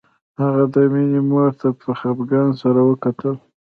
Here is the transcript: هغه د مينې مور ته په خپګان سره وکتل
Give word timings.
هغه 0.41 0.63
د 0.73 0.75
مينې 0.93 1.21
مور 1.29 1.49
ته 1.59 1.67
په 1.81 1.89
خپګان 1.99 2.49
سره 2.61 2.79
وکتل 2.89 3.35